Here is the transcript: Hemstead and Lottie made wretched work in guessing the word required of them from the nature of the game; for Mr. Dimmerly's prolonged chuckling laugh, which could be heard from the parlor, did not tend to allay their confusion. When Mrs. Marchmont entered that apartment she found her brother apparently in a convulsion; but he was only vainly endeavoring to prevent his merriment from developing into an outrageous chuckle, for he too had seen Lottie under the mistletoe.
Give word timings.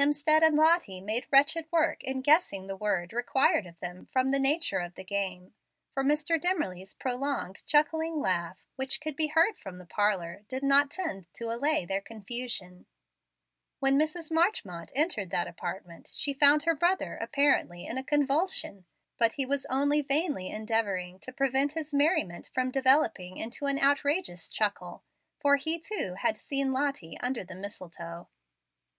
Hemstead 0.00 0.40
and 0.42 0.56
Lottie 0.56 1.02
made 1.02 1.26
wretched 1.30 1.66
work 1.70 2.02
in 2.02 2.22
guessing 2.22 2.68
the 2.68 2.74
word 2.74 3.12
required 3.12 3.66
of 3.66 3.78
them 3.80 4.06
from 4.06 4.30
the 4.30 4.38
nature 4.38 4.78
of 4.78 4.94
the 4.94 5.04
game; 5.04 5.52
for 5.92 6.02
Mr. 6.02 6.40
Dimmerly's 6.40 6.94
prolonged 6.94 7.66
chuckling 7.66 8.18
laugh, 8.18 8.64
which 8.76 8.98
could 8.98 9.14
be 9.14 9.26
heard 9.26 9.58
from 9.58 9.76
the 9.76 9.84
parlor, 9.84 10.42
did 10.48 10.62
not 10.62 10.90
tend 10.90 11.26
to 11.34 11.52
allay 11.52 11.84
their 11.84 12.00
confusion. 12.00 12.86
When 13.78 13.98
Mrs. 13.98 14.32
Marchmont 14.32 14.90
entered 14.94 15.28
that 15.32 15.46
apartment 15.46 16.12
she 16.14 16.32
found 16.32 16.62
her 16.62 16.74
brother 16.74 17.18
apparently 17.20 17.84
in 17.84 17.98
a 17.98 18.02
convulsion; 18.02 18.86
but 19.18 19.34
he 19.34 19.44
was 19.44 19.66
only 19.68 20.00
vainly 20.00 20.48
endeavoring 20.48 21.18
to 21.18 21.30
prevent 21.30 21.72
his 21.72 21.92
merriment 21.92 22.50
from 22.54 22.70
developing 22.70 23.36
into 23.36 23.66
an 23.66 23.78
outrageous 23.78 24.48
chuckle, 24.48 25.04
for 25.38 25.56
he 25.56 25.78
too 25.78 26.14
had 26.20 26.38
seen 26.38 26.72
Lottie 26.72 27.18
under 27.20 27.44
the 27.44 27.54
mistletoe. 27.54 28.28